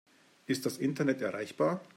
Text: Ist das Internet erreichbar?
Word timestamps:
Ist 0.47 0.65
das 0.65 0.79
Internet 0.79 1.21
erreichbar? 1.21 1.79